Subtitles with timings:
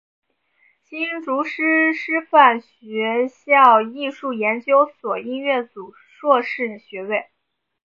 [0.81, 1.95] 新竹师
[2.27, 7.27] 范学校艺术研究所音乐组硕士学位。